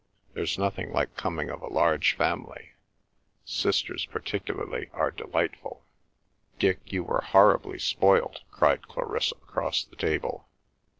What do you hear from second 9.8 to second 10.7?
the table.